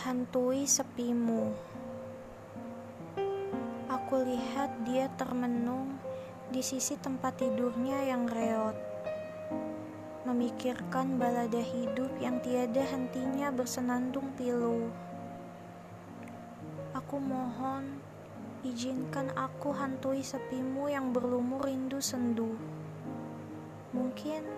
hantui 0.00 0.64
sepimu. 0.64 1.52
Aku 3.84 4.16
lihat 4.24 4.72
dia 4.88 5.12
termenung 5.20 6.00
di 6.48 6.64
sisi 6.64 6.96
tempat 6.96 7.36
tidurnya 7.36 8.08
yang 8.08 8.24
reot. 8.24 8.72
Memikirkan 10.24 11.20
balada 11.20 11.60
hidup 11.60 12.08
yang 12.16 12.40
tiada 12.40 12.80
hentinya 12.80 13.52
bersenandung 13.52 14.32
pilu. 14.40 14.88
Aku 16.96 17.20
mohon, 17.20 18.00
izinkan 18.64 19.28
aku 19.36 19.76
hantui 19.76 20.24
sepimu 20.24 20.88
yang 20.88 21.12
berlumur 21.12 21.68
rindu 21.68 22.00
sendu. 22.00 22.56
Mungkin 23.92 24.48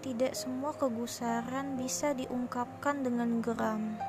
tidak 0.00 0.32
semua 0.32 0.72
kegusaran 0.72 1.76
bisa 1.76 2.16
diungkapkan 2.16 3.04
dengan 3.04 3.44
geram 3.44 4.00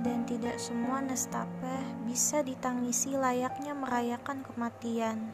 dan 0.00 0.24
tidak 0.24 0.56
semua 0.56 1.04
nestapa 1.04 1.84
bisa 2.08 2.40
ditangisi 2.40 3.12
layaknya 3.12 3.76
merayakan 3.76 4.40
kematian. 4.40 5.28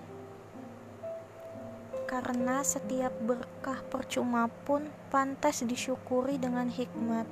Karena 2.06 2.62
setiap 2.62 3.15
berkah 3.23 3.83
percuma 3.91 4.47
pun 4.66 4.91
pantas 5.11 5.62
disyukuri 5.62 6.39
dengan 6.39 6.70
hikmat. 6.70 7.27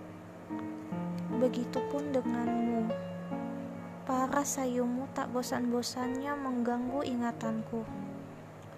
Begitupun 1.39 2.15
denganmu. 2.15 2.91
Para 4.07 4.43
sayumu 4.47 5.11
tak 5.15 5.31
bosan-bosannya 5.31 6.35
mengganggu 6.39 7.07
ingatanku. 7.07 7.83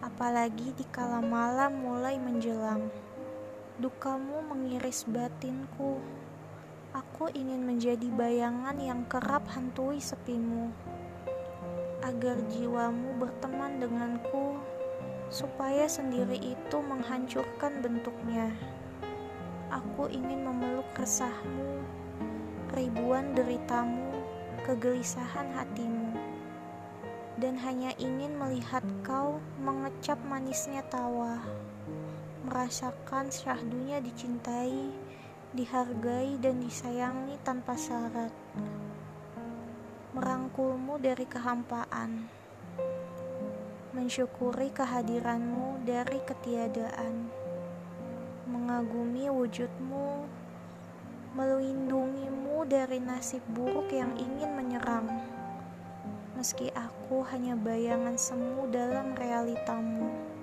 Apalagi 0.01 0.73
di 0.77 0.84
kala 0.93 1.20
malam 1.24 1.80
mulai 1.80 2.20
menjelang. 2.20 2.88
Dukamu 3.80 4.45
mengiris 4.49 5.04
batinku 5.09 6.01
Aku 6.95 7.26
ingin 7.34 7.66
menjadi 7.66 8.06
bayangan 8.15 8.79
yang 8.79 9.02
kerap 9.10 9.48
hantui 9.51 9.98
sepimu, 9.98 10.70
agar 12.06 12.38
jiwamu 12.52 13.18
berteman 13.18 13.82
denganku, 13.82 14.60
supaya 15.26 15.90
sendiri 15.90 16.38
itu 16.38 16.78
menghancurkan 16.78 17.82
bentuknya. 17.82 18.54
Aku 19.74 20.06
ingin 20.06 20.46
memeluk 20.46 20.87
resahmu, 20.95 21.82
ribuan 22.70 23.34
deritamu, 23.34 24.23
kegelisahan 24.62 25.50
hatimu, 25.59 26.15
dan 27.43 27.59
hanya 27.59 27.90
ingin 27.98 28.38
melihat 28.38 28.87
kau 29.02 29.43
mengecap 29.59 30.23
manisnya 30.30 30.87
tawa, 30.87 31.43
merasakan 32.46 33.26
syahdunya 33.34 33.98
dicintai 33.98 35.05
dihargai 35.57 36.37
dan 36.37 36.60
disayangi 36.60 37.40
tanpa 37.40 37.73
syarat, 37.80 38.29
merangkulmu 40.12 41.01
dari 41.01 41.24
kehampaan, 41.24 42.29
mensyukuri 43.96 44.68
kehadiranmu 44.68 45.80
dari 45.88 46.21
ketiadaan, 46.29 47.32
mengagumi 48.45 49.32
wujudmu, 49.32 50.29
melindungimu 51.32 52.68
dari 52.68 53.01
nasib 53.01 53.40
buruk 53.57 53.88
yang 53.96 54.12
ingin 54.21 54.52
menyerang. 54.52 55.09
Meski 56.37 56.68
aku 56.77 57.24
hanya 57.32 57.57
bayangan 57.57 58.21
semu 58.21 58.68
dalam 58.68 59.16
realitamu. 59.16 60.35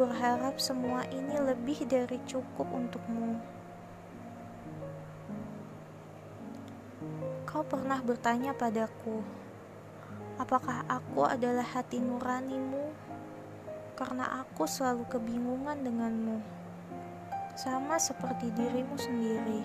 Berharap 0.00 0.56
semua 0.56 1.04
ini 1.12 1.36
lebih 1.36 1.84
dari 1.84 2.16
cukup 2.24 2.64
untukmu. 2.72 3.36
Kau 7.44 7.60
pernah 7.60 8.00
bertanya 8.00 8.56
padaku, 8.56 9.20
apakah 10.40 10.88
aku 10.88 11.28
adalah 11.28 11.68
hati 11.76 12.00
nuranimu? 12.00 12.80
Karena 13.92 14.40
aku 14.40 14.64
selalu 14.64 15.04
kebingungan 15.04 15.84
denganmu, 15.84 16.40
sama 17.60 18.00
seperti 18.00 18.48
dirimu 18.56 18.96
sendiri. 18.96 19.60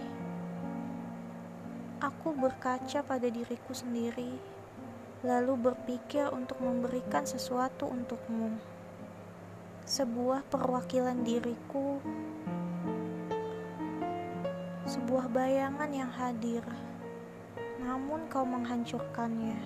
Aku 2.03 2.35
berkaca 2.35 3.07
pada 3.07 3.31
diriku 3.31 3.71
sendiri, 3.71 4.35
lalu 5.23 5.71
berpikir 5.71 6.27
untuk 6.35 6.59
memberikan 6.59 7.23
sesuatu 7.23 7.87
untukmu 7.87 8.74
sebuah 9.85 10.41
perwakilan 10.49 11.21
diriku, 11.21 12.01
sebuah 14.89 15.29
bayangan 15.29 15.93
yang 15.93 16.09
hadir, 16.09 16.65
namun 17.77 18.25
kau 18.25 18.41
menghancurkannya. 18.49 19.61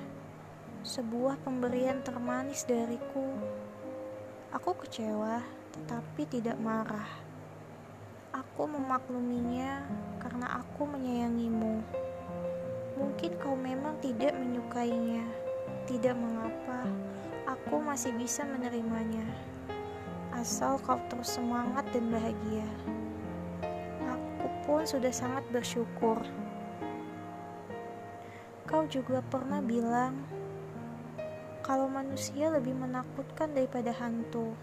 Sebuah 0.84 1.40
pemberian 1.40 2.04
termanis 2.04 2.68
dariku. 2.68 3.32
Aku 4.52 4.76
kecewa, 4.84 5.40
tetapi 5.72 6.28
tidak 6.28 6.60
marah. 6.60 7.08
Aku 8.36 8.68
memakluminya 8.68 9.88
karena 10.20 10.60
aku 10.60 10.84
menyayangimu. 10.84 11.80
Mungkin 13.00 13.40
kau 13.40 13.56
memang 13.56 13.96
tidak 14.04 14.36
menyukainya. 14.36 15.24
Tidak 15.88 16.16
mengapa, 16.20 16.84
aku 17.48 17.80
masih 17.80 18.12
bisa 18.20 18.44
menerimanya 18.44 19.24
asal 20.40 20.80
kau 20.80 20.96
terus 21.12 21.36
semangat 21.36 21.84
dan 21.92 22.08
bahagia. 22.08 22.64
Aku 24.08 24.48
pun 24.64 24.88
sudah 24.88 25.12
sangat 25.12 25.44
bersyukur. 25.52 26.24
Kau 28.64 28.88
juga 28.88 29.20
pernah 29.28 29.60
bilang 29.60 30.16
kalau 31.60 31.92
manusia 31.92 32.48
lebih 32.48 32.72
menakutkan 32.72 33.52
daripada 33.52 33.92
hantu. 33.92 34.56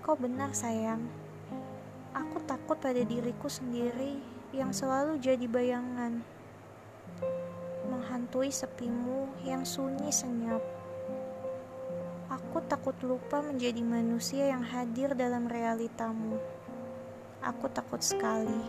Kau 0.00 0.16
benar, 0.16 0.56
sayang. 0.56 1.04
Aku 2.16 2.40
takut 2.48 2.80
pada 2.80 3.04
diriku 3.04 3.52
sendiri 3.52 4.16
yang 4.56 4.72
selalu 4.72 5.20
jadi 5.20 5.44
bayangan, 5.44 6.24
menghantui 7.92 8.48
sepimu 8.48 9.28
yang 9.44 9.60
sunyi 9.68 10.08
senyap. 10.08 10.85
Aku 12.36 12.60
takut 12.68 12.92
lupa 13.00 13.40
menjadi 13.40 13.80
manusia 13.80 14.52
yang 14.52 14.60
hadir 14.60 15.16
dalam 15.16 15.48
realitamu. 15.48 16.36
Aku 17.40 17.64
takut 17.72 18.04
sekali. 18.04 18.60